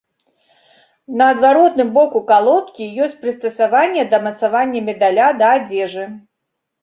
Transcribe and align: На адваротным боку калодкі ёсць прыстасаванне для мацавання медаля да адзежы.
На 1.19 1.25
адваротным 1.33 1.91
боку 1.97 2.21
калодкі 2.31 2.87
ёсць 3.05 3.19
прыстасаванне 3.25 4.01
для 4.09 4.19
мацавання 4.27 4.79
медаля 4.89 5.27
да 5.43 5.53
адзежы. 5.59 6.07